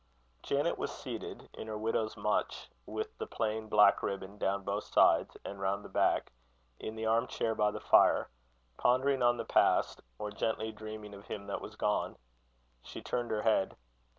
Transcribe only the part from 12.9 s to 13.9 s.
turned her head.